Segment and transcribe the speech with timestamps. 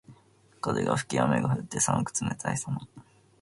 [0.61, 2.81] 風が吹き雨が降って、寒く冷たいさま。